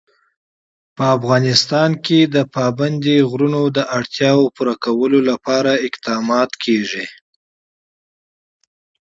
[0.95, 7.05] په افغانستان کې د پابندی غرونه د اړتیاوو پوره کولو لپاره اقدامات کېږي.